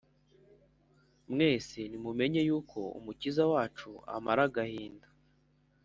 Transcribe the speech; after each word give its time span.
Mwese 1.31 1.79
nimumenye 1.89 2.41
yuko 2.47 2.79
umukiza 2.97 3.43
wacu 3.53 3.89
amara 4.15 4.43
agahinda 4.49 5.07